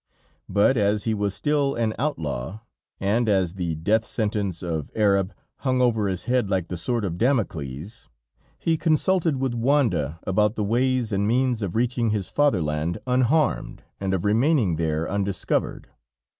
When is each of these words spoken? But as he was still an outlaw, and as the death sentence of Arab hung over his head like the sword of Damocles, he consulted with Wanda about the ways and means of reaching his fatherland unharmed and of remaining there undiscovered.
But 0.49 0.77
as 0.77 1.03
he 1.03 1.13
was 1.13 1.35
still 1.35 1.75
an 1.75 1.93
outlaw, 1.99 2.61
and 2.99 3.29
as 3.29 3.53
the 3.53 3.75
death 3.75 4.03
sentence 4.03 4.63
of 4.63 4.89
Arab 4.95 5.31
hung 5.57 5.79
over 5.79 6.07
his 6.07 6.23
head 6.25 6.49
like 6.49 6.69
the 6.69 6.75
sword 6.75 7.05
of 7.05 7.19
Damocles, 7.19 8.07
he 8.57 8.77
consulted 8.77 9.35
with 9.37 9.53
Wanda 9.53 10.19
about 10.23 10.55
the 10.55 10.63
ways 10.63 11.11
and 11.11 11.27
means 11.27 11.61
of 11.61 11.75
reaching 11.75 12.09
his 12.09 12.31
fatherland 12.31 12.97
unharmed 13.05 13.83
and 13.99 14.15
of 14.15 14.25
remaining 14.25 14.77
there 14.77 15.07
undiscovered. 15.07 15.89